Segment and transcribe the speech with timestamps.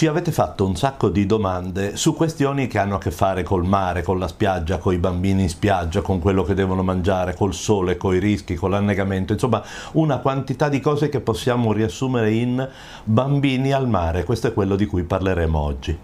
[0.00, 3.66] Ci avete fatto un sacco di domande su questioni che hanno a che fare col
[3.66, 7.52] mare, con la spiaggia, con i bambini in spiaggia, con quello che devono mangiare, col
[7.52, 12.66] sole, con i rischi, con l'annegamento, insomma una quantità di cose che possiamo riassumere in
[13.04, 14.24] bambini al mare.
[14.24, 15.98] Questo è quello di cui parleremo oggi.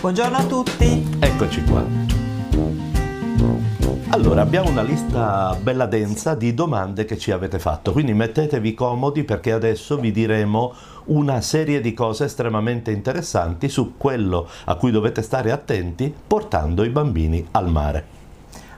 [0.00, 1.08] Buongiorno a tutti.
[1.20, 2.22] Eccoci qua.
[4.08, 9.24] Allora, abbiamo una lista bella densa di domande che ci avete fatto, quindi mettetevi comodi
[9.24, 10.74] perché adesso vi diremo
[11.06, 16.90] una serie di cose estremamente interessanti su quello a cui dovete stare attenti portando i
[16.90, 18.20] bambini al mare.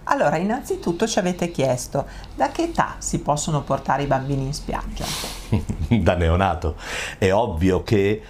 [0.05, 5.05] Allora, innanzitutto ci avete chiesto da che età si possono portare i bambini in spiaggia?
[5.89, 6.77] da neonato.
[7.17, 8.23] È ovvio che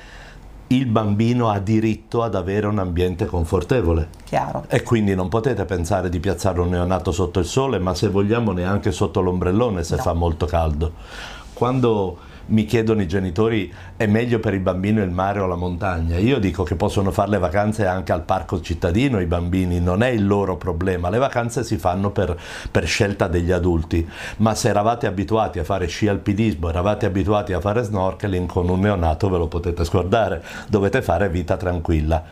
[0.68, 4.08] il bambino ha diritto ad avere un ambiente confortevole.
[4.24, 4.64] Chiaro.
[4.68, 8.52] E quindi non potete pensare di piazzare un neonato sotto il sole, ma se vogliamo
[8.52, 10.02] neanche sotto l'ombrellone se no.
[10.02, 10.92] fa molto caldo.
[11.52, 16.18] Quando mi chiedono i genitori è meglio per il bambino il mare o la montagna.
[16.18, 20.08] Io dico che possono fare le vacanze anche al parco cittadino i bambini, non è
[20.08, 21.08] il loro problema.
[21.08, 22.38] Le vacanze si fanno per,
[22.70, 24.06] per scelta degli adulti,
[24.38, 28.80] ma se eravate abituati a fare sci alpinismo, eravate abituati a fare snorkeling con un
[28.80, 32.22] neonato ve lo potete scordare, dovete fare vita tranquilla.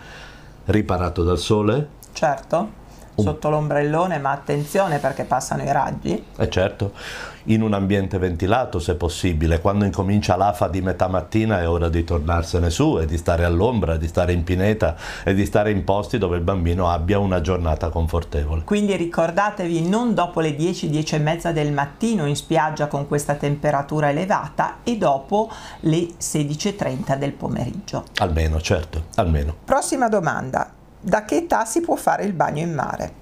[0.65, 1.89] Riparato dal sole?
[2.13, 2.81] Certo
[3.15, 6.25] sotto l'ombrellone, ma attenzione perché passano i raggi.
[6.37, 6.93] Eh certo,
[7.45, 12.05] in un ambiente ventilato se possibile, quando incomincia l'afa di metà mattina è ora di
[12.05, 16.19] tornarsene su e di stare all'ombra, di stare in pineta e di stare in posti
[16.19, 18.63] dove il bambino abbia una giornata confortevole.
[18.65, 23.35] Quindi ricordatevi non dopo le 10, 10 e mezza del mattino in spiaggia con questa
[23.35, 28.05] temperatura elevata e dopo le 16.30 del pomeriggio.
[28.19, 29.55] Almeno, certo, almeno.
[29.65, 33.21] Prossima domanda da che età si può fare il bagno in mare?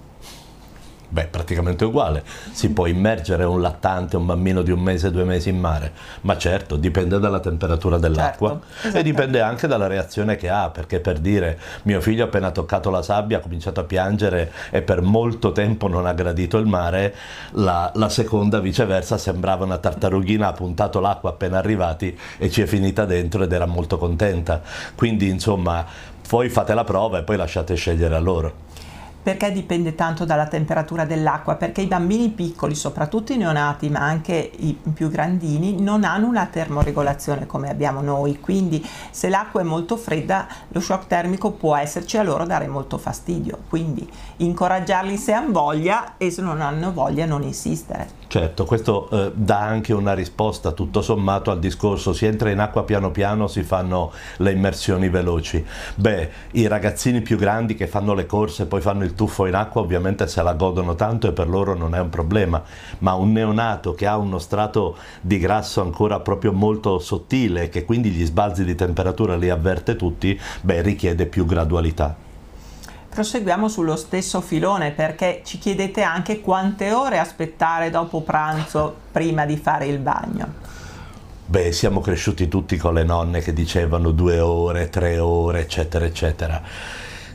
[1.12, 2.22] Beh, praticamente uguale.
[2.52, 6.38] Si può immergere un lattante, un bambino di un mese, due mesi in mare, ma
[6.38, 11.18] certo dipende dalla temperatura dell'acqua certo, e dipende anche dalla reazione che ha, perché per
[11.18, 15.88] dire mio figlio appena toccato la sabbia ha cominciato a piangere e per molto tempo
[15.88, 17.12] non ha gradito il mare,
[17.54, 22.66] la, la seconda viceversa sembrava una tartarughina, ha puntato l'acqua appena arrivati e ci è
[22.66, 24.62] finita dentro ed era molto contenta.
[24.94, 25.84] Quindi insomma
[26.30, 28.52] poi fate la prova e poi lasciate scegliere a loro.
[29.20, 31.56] Perché dipende tanto dalla temperatura dell'acqua?
[31.56, 36.46] Perché i bambini piccoli, soprattutto i neonati, ma anche i più grandini, non hanno una
[36.46, 42.16] termoregolazione come abbiamo noi, quindi se l'acqua è molto fredda lo shock termico può esserci
[42.16, 47.26] a loro dare molto fastidio, quindi incoraggiarli se hanno voglia e se non hanno voglia
[47.26, 48.19] non insistere.
[48.30, 52.84] Certo, questo eh, dà anche una risposta tutto sommato al discorso si entra in acqua
[52.84, 55.66] piano piano, si fanno le immersioni veloci.
[55.96, 59.54] Beh, i ragazzini più grandi che fanno le corse e poi fanno il tuffo in
[59.56, 62.62] acqua ovviamente se la godono tanto e per loro non è un problema,
[62.98, 67.84] ma un neonato che ha uno strato di grasso ancora proprio molto sottile e che
[67.84, 72.29] quindi gli sbalzi di temperatura li avverte tutti, beh, richiede più gradualità.
[73.20, 79.58] Proseguiamo sullo stesso filone perché ci chiedete anche quante ore aspettare dopo pranzo prima di
[79.58, 80.46] fare il bagno.
[81.44, 86.62] Beh, siamo cresciuti tutti con le nonne che dicevano due ore, tre ore, eccetera, eccetera.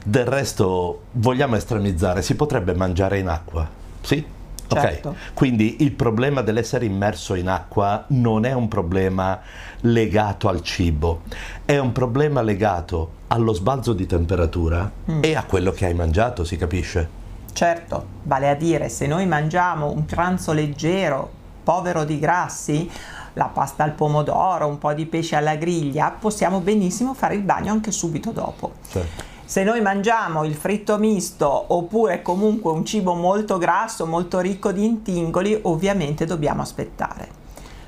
[0.03, 3.69] Del resto, vogliamo estremizzare, si potrebbe mangiare in acqua?
[4.01, 4.25] Sì?
[4.67, 5.09] Certo.
[5.09, 9.39] Ok, quindi il problema dell'essere immerso in acqua non è un problema
[9.81, 11.21] legato al cibo,
[11.63, 15.19] è un problema legato allo sbalzo di temperatura mm.
[15.23, 17.23] e a quello che hai mangiato, si capisce?
[17.53, 21.29] Certo, vale a dire se noi mangiamo un pranzo leggero,
[21.63, 22.89] povero di grassi,
[23.33, 27.71] la pasta al pomodoro, un po' di pesce alla griglia, possiamo benissimo fare il bagno
[27.71, 28.73] anche subito dopo.
[28.89, 29.33] Certo.
[29.45, 34.83] Se noi mangiamo il fritto misto oppure comunque un cibo molto grasso, molto ricco di
[34.83, 37.43] intingoli, ovviamente dobbiamo aspettare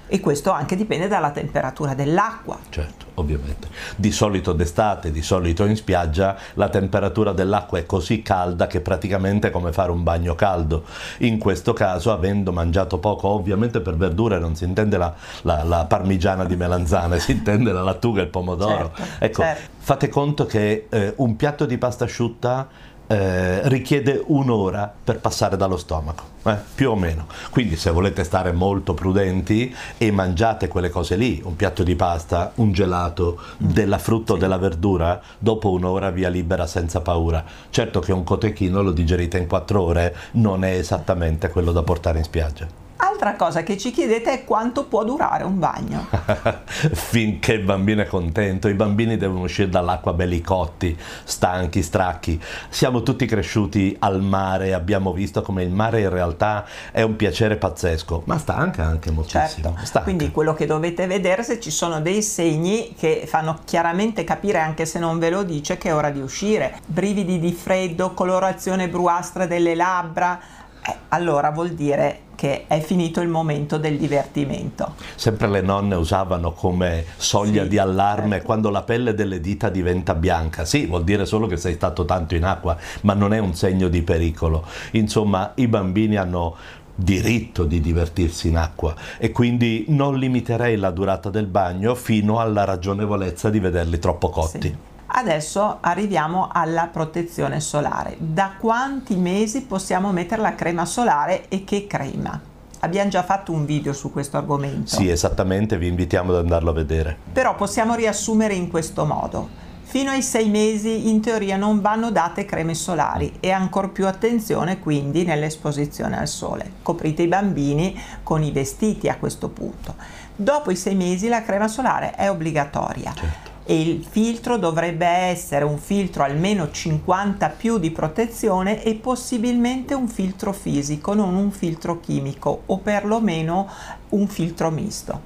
[0.08, 2.58] e questo anche dipende dalla temperatura dell'acqua.
[2.70, 3.68] Certo, ovviamente.
[3.96, 9.48] Di solito d'estate, di solito in spiaggia, la temperatura dell'acqua è così calda che praticamente
[9.48, 10.84] è come fare un bagno caldo.
[11.20, 15.14] In questo caso, avendo mangiato poco, ovviamente per verdure non si intende la,
[15.44, 18.92] la, la parmigiana di melanzane, si intende la lattuga e il pomodoro.
[18.96, 19.70] Certo, ecco, certo.
[19.78, 22.68] fate conto che eh, un piatto di pasta asciutta
[23.08, 27.28] eh, richiede un'ora per passare dallo stomaco, eh, più o meno.
[27.50, 32.52] Quindi se volete stare molto prudenti e mangiate quelle cose lì, un piatto di pasta,
[32.56, 33.70] un gelato, mm.
[33.70, 34.42] della frutta o sì.
[34.42, 37.44] della verdura, dopo un'ora via libera senza paura.
[37.70, 42.20] Certo che un cotechino lo digerite in quattro ore, non è esattamente quello da portare
[42.20, 42.87] in spiaggia.
[43.00, 46.08] Altra cosa che ci chiedete è quanto può durare un bagno.
[46.66, 52.42] Finché il bambino è contento, i bambini devono uscire dall'acqua belli cotti, stanchi, stracchi.
[52.70, 57.58] Siamo tutti cresciuti al mare, abbiamo visto come il mare in realtà è un piacere
[57.58, 59.70] pazzesco, ma stanca anche moltissimo.
[59.74, 59.86] Certo.
[59.86, 60.04] Stanca.
[60.04, 64.88] Quindi quello che dovete vedere se ci sono dei segni che fanno chiaramente capire, anche
[64.88, 66.80] se non ve lo dice, che è ora di uscire.
[66.86, 70.40] Brividi di freddo, colorazione bruastra delle labbra,
[70.84, 74.94] eh, allora vuol dire che è finito il momento del divertimento.
[75.16, 78.46] Sempre le nonne usavano come soglia Sì, di allarme certo.
[78.46, 80.64] quando la pelle delle dita diventa bianca.
[80.64, 83.88] Sì, vuol dire solo che sei stato tanto in acqua, ma non è un segno
[83.88, 84.64] di pericolo.
[84.92, 86.56] Insomma, i bambini hanno
[86.94, 92.66] diritto di divertirsi in acqua e quindi non limiterei la durata del bagno fino alla
[92.66, 94.68] ragionevolezza di vederli troppo cotti.
[94.68, 94.76] Sì.
[95.18, 98.18] Adesso arriviamo alla protezione solare.
[98.20, 102.40] Da quanti mesi possiamo mettere la crema solare e che crema?
[102.82, 104.96] Abbiamo già fatto un video su questo argomento.
[104.96, 107.18] Sì, esattamente, vi invitiamo ad andarlo a vedere.
[107.34, 109.50] Però possiamo riassumere in questo modo.
[109.82, 114.78] Fino ai sei mesi in teoria non vanno date creme solari e ancora più attenzione
[114.78, 116.74] quindi nell'esposizione al sole.
[116.84, 119.96] Coprite i bambini con i vestiti a questo punto.
[120.36, 123.57] Dopo i sei mesi la crema solare è obbligatoria Certo.
[123.70, 130.08] E il filtro dovrebbe essere un filtro almeno 50 più di protezione e possibilmente un
[130.08, 133.70] filtro fisico, non un filtro chimico o perlomeno
[134.10, 135.22] un filtro misto.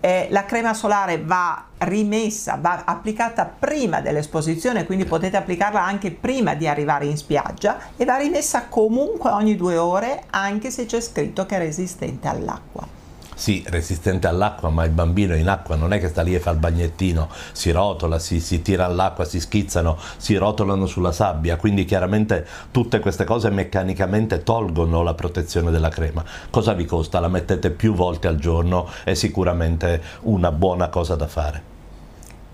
[0.00, 6.54] Eh, la crema solare va rimessa, va applicata prima dell'esposizione, quindi potete applicarla anche prima
[6.54, 11.46] di arrivare in spiaggia e va rimessa comunque ogni due ore anche se c'è scritto
[11.46, 13.03] che è resistente all'acqua.
[13.36, 16.52] Sì, resistente all'acqua, ma il bambino in acqua non è che sta lì e fa
[16.52, 21.84] il bagnettino, si rotola, si, si tira all'acqua, si schizzano, si rotolano sulla sabbia, quindi
[21.84, 26.24] chiaramente tutte queste cose meccanicamente tolgono la protezione della crema.
[26.48, 27.18] Cosa vi costa?
[27.18, 31.73] La mettete più volte al giorno, è sicuramente una buona cosa da fare.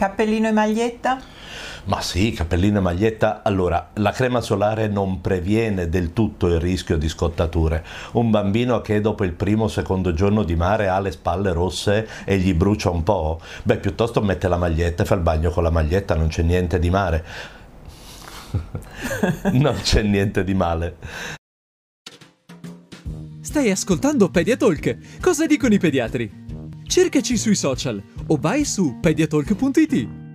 [0.01, 1.21] Cappellino e maglietta?
[1.85, 3.43] Ma sì, cappellino e maglietta.
[3.43, 7.85] Allora, la crema solare non previene del tutto il rischio di scottature.
[8.13, 12.09] Un bambino che dopo il primo o secondo giorno di mare ha le spalle rosse
[12.25, 15.65] e gli brucia un po', beh, piuttosto mette la maglietta e fa il bagno con
[15.65, 17.25] la maglietta, non c'è niente di male.
[19.53, 20.97] non c'è niente di male.
[23.43, 25.21] Stai ascoltando Pediatalk.
[25.21, 26.40] Cosa dicono i pediatri?
[26.91, 30.30] Cercaci sui social o vai su pediatalk.it.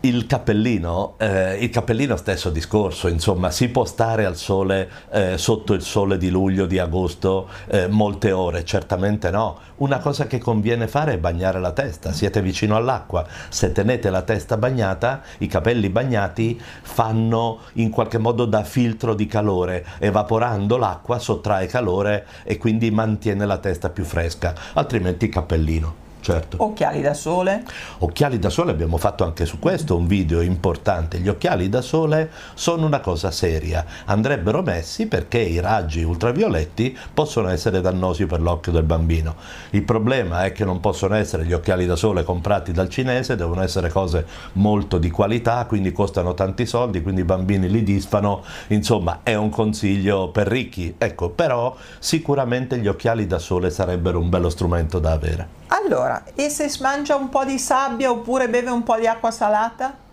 [0.00, 5.72] Il cappellino, eh, il cappellino stesso discorso, insomma, si può stare al sole, eh, sotto
[5.72, 8.64] il sole di luglio, di agosto, eh, molte ore?
[8.64, 9.58] Certamente no.
[9.78, 14.22] Una cosa che conviene fare è bagnare la testa, siete vicino all'acqua, se tenete la
[14.22, 21.18] testa bagnata, i capelli bagnati fanno in qualche modo da filtro di calore, evaporando l'acqua
[21.18, 26.07] sottrae calore e quindi mantiene la testa più fresca, altrimenti cappellino.
[26.28, 26.62] Certo.
[26.62, 27.64] Occhiali da sole?
[28.00, 31.20] Occhiali da sole abbiamo fatto anche su questo un video importante.
[31.20, 37.48] Gli occhiali da sole sono una cosa seria, andrebbero messi perché i raggi ultravioletti possono
[37.48, 39.36] essere dannosi per l'occhio del bambino.
[39.70, 43.62] Il problema è che non possono essere gli occhiali da sole comprati dal cinese, devono
[43.62, 48.44] essere cose molto di qualità, quindi costano tanti soldi, quindi i bambini li disfano.
[48.66, 50.94] Insomma, è un consiglio per ricchi.
[50.98, 55.56] Ecco, però sicuramente gli occhiali da sole sarebbero un bello strumento da avere.
[55.68, 60.06] Allora, e se mangia un po' di sabbia oppure beve un po' di acqua salata?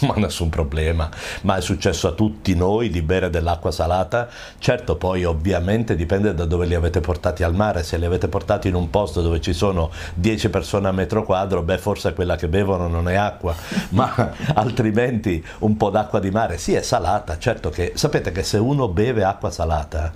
[0.00, 1.08] Ma nessun problema,
[1.42, 4.28] ma è successo a tutti noi di bere dell'acqua salata.
[4.58, 7.82] Certo, poi ovviamente dipende da dove li avete portati al mare.
[7.82, 11.62] Se li avete portati in un posto dove ci sono 10 persone a metro quadro,
[11.62, 13.54] beh, forse quella che bevono non è acqua,
[13.90, 17.38] ma altrimenti un po' d'acqua di mare sì è salata.
[17.38, 20.12] Certo che sapete che se uno beve acqua salata,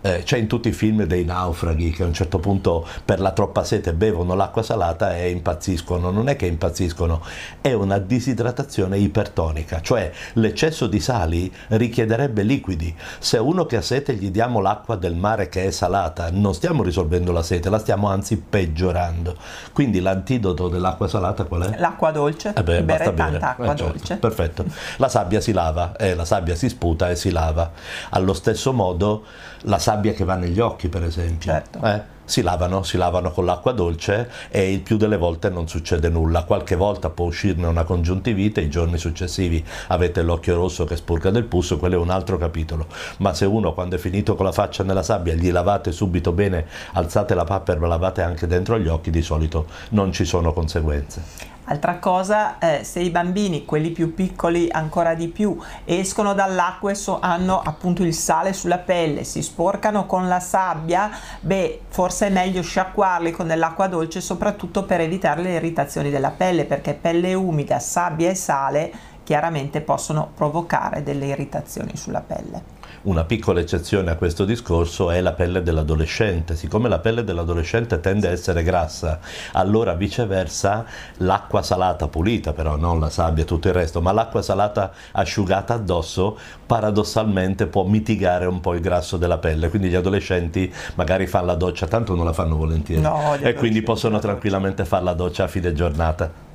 [0.00, 3.32] eh, c'è in tutti i film dei naufraghi che a un certo punto per la
[3.32, 6.10] troppa sete bevono l'acqua salata e impazziscono.
[6.10, 7.22] Non è che impazziscono,
[7.60, 12.94] è una disidratazione ipertonica, cioè l'eccesso di sali richiederebbe liquidi.
[13.18, 16.54] Se a uno che ha sete gli diamo l'acqua del mare che è salata, non
[16.54, 19.36] stiamo risolvendo la sete, la stiamo anzi peggiorando.
[19.72, 21.78] Quindi l'antidoto dell'acqua salata qual è?
[21.78, 22.52] L'acqua dolce?
[22.56, 23.14] Eh beh, bere.
[23.14, 24.16] tanta acqua Eh, certo, dolce.
[24.16, 24.64] Perfetto.
[24.96, 27.70] La sabbia si lava, eh, la sabbia si sputa e si lava.
[28.10, 29.24] Allo stesso modo
[29.62, 31.50] la sabbia che va negli occhi, per esempio.
[31.50, 31.80] Certo.
[31.82, 36.10] eh, si lavano, si lavano con l'acqua dolce e il più delle volte non succede
[36.10, 36.44] nulla.
[36.44, 41.44] Qualche volta può uscirne una congiuntivite, i giorni successivi avete l'occhio rosso che spurga del
[41.44, 42.86] pus, quello è un altro capitolo.
[43.18, 46.66] Ma se uno quando è finito con la faccia nella sabbia gli lavate subito bene,
[46.92, 51.56] alzate la papera, lavate anche dentro gli occhi, di solito non ci sono conseguenze.
[51.70, 56.94] Altra cosa, eh, se i bambini, quelli più piccoli ancora di più, escono dall'acqua e
[56.94, 61.10] so, hanno appunto il sale sulla pelle, si sporcano con la sabbia,
[61.40, 66.64] beh, forse è meglio sciacquarli con dell'acqua dolce, soprattutto per evitare le irritazioni della pelle,
[66.64, 68.92] perché pelle umida, sabbia e sale
[69.28, 72.76] chiaramente possono provocare delle irritazioni sulla pelle.
[73.02, 76.56] Una piccola eccezione a questo discorso è la pelle dell'adolescente.
[76.56, 79.20] Siccome la pelle dell'adolescente tende a essere grassa,
[79.52, 80.86] allora viceversa
[81.18, 85.74] l'acqua salata pulita, però non la sabbia e tutto il resto, ma l'acqua salata asciugata
[85.74, 89.68] addosso paradossalmente può mitigare un po' il grasso della pelle.
[89.68, 93.02] Quindi gli adolescenti magari fanno la doccia, tanto non la fanno volentieri.
[93.02, 96.47] No, e quindi possono tranquillamente fare la doccia a fine giornata.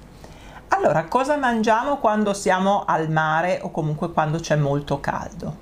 [0.76, 5.56] Allora, cosa mangiamo quando siamo al mare o comunque quando c'è molto caldo?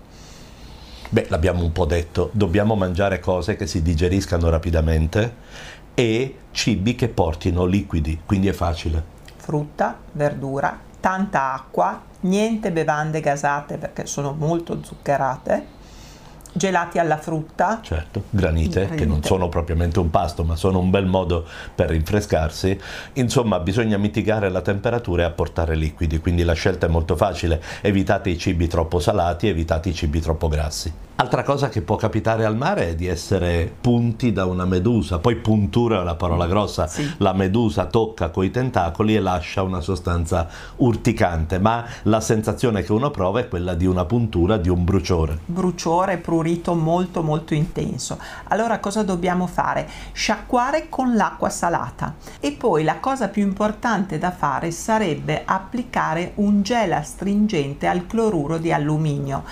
[1.10, 5.36] Beh, l'abbiamo un po' detto, dobbiamo mangiare cose che si digeriscano rapidamente
[5.94, 9.04] e cibi che portino liquidi, quindi è facile.
[9.36, 15.80] Frutta, verdura, tanta acqua, niente bevande gasate perché sono molto zuccherate
[16.52, 17.80] gelati alla frutta.
[17.82, 21.90] Certo, granite, granite, che non sono propriamente un pasto, ma sono un bel modo per
[21.90, 22.80] rinfrescarsi.
[23.14, 27.62] Insomma, bisogna mitigare la temperatura e apportare liquidi, quindi la scelta è molto facile.
[27.82, 30.92] Evitate i cibi troppo salati, evitate i cibi troppo grassi.
[31.22, 35.36] Altra cosa che può capitare al mare è di essere punti da una medusa, poi
[35.36, 37.08] puntura è una parola grossa, sì.
[37.18, 40.48] la medusa tocca coi tentacoli e lascia una sostanza
[40.78, 45.38] urticante, ma la sensazione che uno prova è quella di una puntura, di un bruciore.
[45.46, 48.18] Bruciore, prurito molto molto intenso.
[48.46, 49.88] Allora cosa dobbiamo fare?
[50.14, 56.64] Sciacquare con l'acqua salata e poi la cosa più importante da fare sarebbe applicare un
[56.64, 59.44] gel astringente al cloruro di alluminio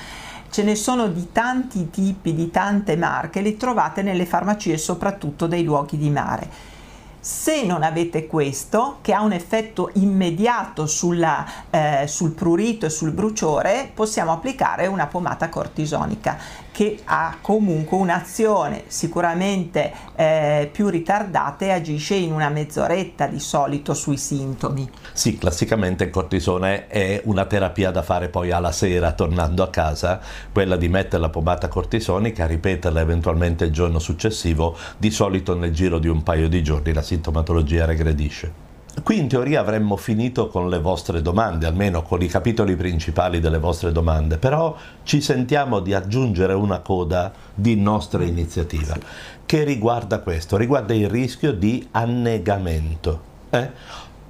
[0.50, 5.64] ce ne sono di tanti tipi, di tante marche, li trovate nelle farmacie soprattutto dei
[5.64, 6.78] luoghi di mare.
[7.22, 13.12] Se non avete questo, che ha un effetto immediato sulla, eh, sul prurito e sul
[13.12, 16.38] bruciore, possiamo applicare una pomata cortisonica
[16.80, 23.94] che ha comunque un'azione sicuramente eh, più ritardata e agisce in una mezz'oretta di solito
[23.94, 24.90] sui sintomi.
[25.12, 30.22] Sì, classicamente il cortisone è una terapia da fare poi alla sera tornando a casa,
[30.54, 36.00] quella di mettere la pomata cortisonica, ripeterla eventualmente il giorno successivo, di solito nel giro
[36.00, 38.69] di un paio di giorni la sintomatologia regredisce.
[39.04, 43.58] Qui in teoria avremmo finito con le vostre domande, almeno con i capitoli principali delle
[43.58, 48.98] vostre domande, però ci sentiamo di aggiungere una coda di nostra iniziativa
[49.46, 53.28] che riguarda questo, riguarda il rischio di annegamento.
[53.50, 53.70] Eh?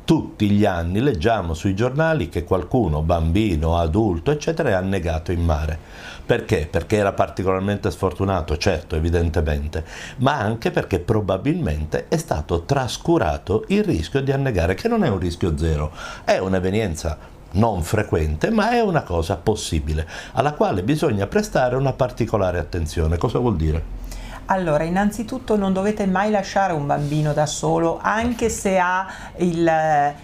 [0.09, 5.77] Tutti gli anni leggiamo sui giornali che qualcuno, bambino, adulto, eccetera, è annegato in mare.
[6.25, 6.67] Perché?
[6.67, 9.85] Perché era particolarmente sfortunato, certo, evidentemente,
[10.17, 15.19] ma anche perché probabilmente è stato trascurato il rischio di annegare, che non è un
[15.19, 15.91] rischio zero,
[16.23, 17.15] è un'evenienza
[17.51, 23.17] non frequente, ma è una cosa possibile, alla quale bisogna prestare una particolare attenzione.
[23.17, 23.98] Cosa vuol dire?
[24.51, 29.05] Allora, innanzitutto non dovete mai lasciare un bambino da solo, anche se ha
[29.37, 29.71] il,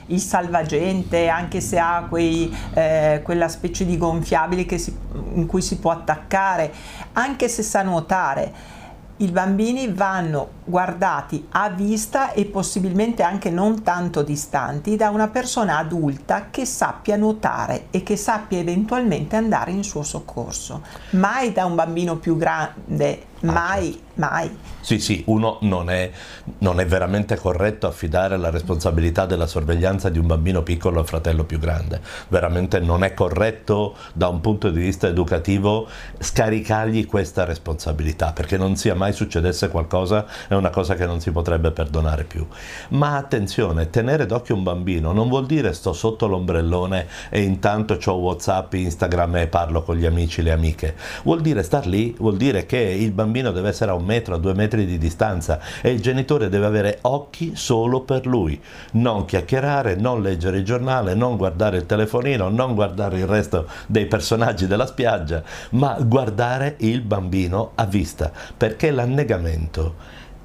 [0.08, 4.98] il salvagente, anche se ha quei, eh, quella specie di gonfiabili si,
[5.36, 6.74] in cui si può attaccare,
[7.14, 8.74] anche se sa nuotare
[9.18, 15.78] i bambini vanno guardati a vista e possibilmente anche non tanto distanti da una persona
[15.78, 20.82] adulta che sappia nuotare e che sappia eventualmente andare in suo soccorso.
[21.12, 24.06] Mai da un bambino più grande, mai, certo.
[24.16, 24.58] mai.
[24.80, 26.12] Sì, sì, uno non è,
[26.60, 31.44] non è, veramente corretto affidare la responsabilità della sorveglianza di un bambino piccolo al fratello
[31.44, 32.00] più grande.
[32.28, 35.88] Veramente non è corretto da un punto di vista educativo
[36.20, 41.32] scaricargli questa responsabilità, perché non sia mai succedesse qualcosa è una cosa che non si
[41.32, 42.46] potrebbe perdonare più.
[42.90, 48.14] Ma attenzione, tenere d'occhio un bambino non vuol dire sto sotto l'ombrellone e intanto ho
[48.14, 50.96] WhatsApp, Instagram e parlo con gli amici le amiche.
[51.24, 54.40] Vuol dire star lì, vuol dire che il bambino deve essere a un metro, a
[54.40, 58.62] due metri di distanza e il genitore deve avere occhi solo per lui,
[58.94, 64.06] non chiacchierare, non leggere il giornale, non guardare il telefonino, non guardare il resto dei
[64.06, 69.96] personaggi della spiaggia, ma guardare il bambino a vista, perché l'annegamento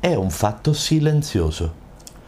[0.00, 1.74] è un fatto silenzioso.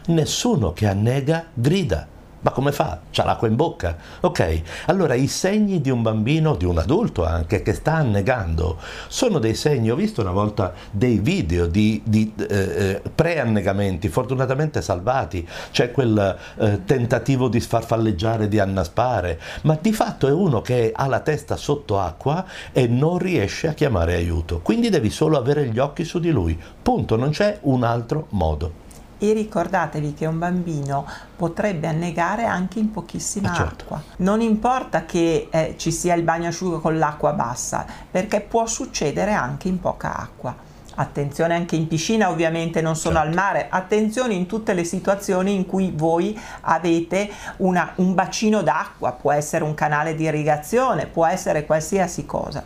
[0.07, 2.12] Nessuno che annega grida.
[2.43, 2.99] Ma come fa?
[3.09, 3.95] C'ha l'acqua in bocca.
[4.21, 9.39] Ok, allora i segni di un bambino, di un adulto anche, che sta annegando, sono
[9.39, 9.89] dei segni.
[9.89, 15.47] Ho visto una volta dei video di, di eh, eh pre-annegamenti, fortunatamente salvati.
[15.71, 21.07] C'è quel eh, tentativo di sfarfalleggiare, di annaspare, ma di fatto è uno che ha
[21.07, 24.59] la testa sotto acqua e non riesce a chiamare aiuto.
[24.59, 26.59] Quindi devi solo avere gli occhi su di lui.
[26.81, 28.81] Punto, non c'è un altro modo
[29.23, 31.05] e ricordatevi che un bambino
[31.37, 33.83] potrebbe annegare anche in pochissima eh certo.
[33.83, 34.03] acqua.
[34.17, 39.31] Non importa che eh, ci sia il bagno asciugo con l'acqua bassa, perché può succedere
[39.31, 40.53] anche in poca acqua.
[40.95, 43.29] Attenzione anche in piscina, ovviamente non sono certo.
[43.29, 49.13] al mare, attenzione in tutte le situazioni in cui voi avete una, un bacino d'acqua,
[49.13, 52.63] può essere un canale di irrigazione, può essere qualsiasi cosa.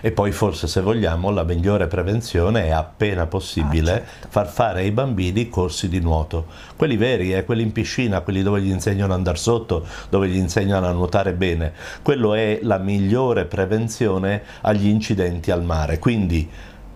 [0.00, 4.28] E poi forse se vogliamo la migliore prevenzione è appena possibile Ah, certo.
[4.30, 6.46] far fare ai bambini corsi di nuoto.
[6.76, 10.36] Quelli veri, eh, quelli in piscina, quelli dove gli insegnano ad andare sotto, dove gli
[10.36, 11.72] insegnano a nuotare bene.
[12.02, 15.98] Quello è la migliore prevenzione agli incidenti al mare.
[15.98, 16.48] Quindi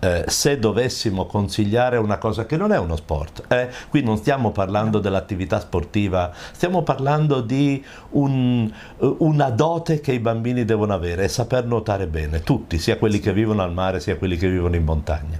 [0.05, 4.51] eh, se dovessimo consigliare una cosa che non è uno sport, eh, qui non stiamo
[4.51, 11.27] parlando dell'attività sportiva, stiamo parlando di un- eh, una dote che i bambini devono avere,
[11.29, 14.85] saper nuotare bene, tutti, sia quelli che vivono al mare sia quelli che vivono in
[14.85, 15.39] montagna.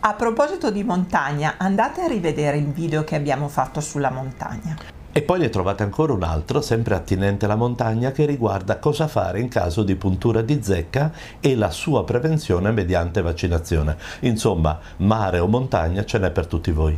[0.00, 4.95] A proposito di montagna, andate a rivedere il video che abbiamo fatto sulla montagna.
[5.16, 9.40] E poi ne trovate ancora un altro, sempre attinente alla montagna, che riguarda cosa fare
[9.40, 13.96] in caso di puntura di zecca e la sua prevenzione mediante vaccinazione.
[14.20, 16.94] Insomma, mare o montagna ce n'è per tutti voi.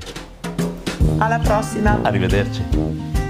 [1.19, 2.01] Alla prossima!
[2.03, 3.28] Arrivederci.